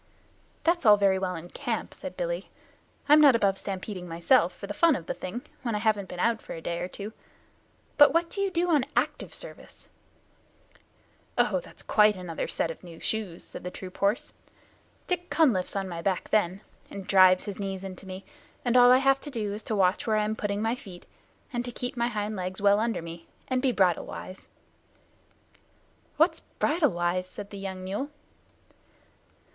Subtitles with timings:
[0.63, 2.49] "That's all very well in camp," said Billy.
[3.07, 6.19] "I'm not above stampeding myself, for the fun of the thing, when I haven't been
[6.19, 7.13] out for a day or two.
[7.99, 9.89] But what do you do on active service?"
[11.37, 14.33] "Oh, that's quite another set of new shoes," said the troop horse.
[15.05, 18.25] "Dick Cunliffe's on my back then, and drives his knees into me,
[18.65, 21.05] and all I have to do is to watch where I am putting my feet,
[21.53, 24.47] and to keep my hind legs well under me, and be bridle wise."
[26.17, 28.09] "What's bridle wise?" said the young mule.